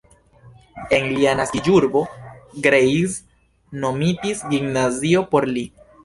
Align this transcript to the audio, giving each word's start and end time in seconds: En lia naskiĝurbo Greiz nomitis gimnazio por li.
En 0.95 1.03
lia 1.17 1.33
naskiĝurbo 1.39 2.01
Greiz 2.67 3.17
nomitis 3.83 4.41
gimnazio 4.55 5.23
por 5.35 5.47
li. 5.51 5.65